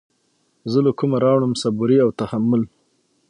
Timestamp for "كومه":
0.97-1.17